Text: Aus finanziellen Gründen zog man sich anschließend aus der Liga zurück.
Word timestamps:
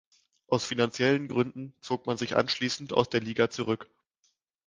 Aus 0.47 0.65
finanziellen 0.65 1.27
Gründen 1.27 1.75
zog 1.79 2.07
man 2.07 2.17
sich 2.17 2.35
anschließend 2.35 2.91
aus 2.91 3.07
der 3.09 3.21
Liga 3.21 3.51
zurück. 3.51 3.87